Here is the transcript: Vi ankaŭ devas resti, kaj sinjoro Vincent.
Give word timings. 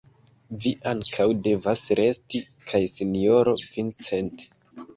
Vi 0.61 0.71
ankaŭ 0.91 1.27
devas 1.49 1.83
resti, 2.01 2.43
kaj 2.73 2.83
sinjoro 2.97 3.57
Vincent. 3.69 4.51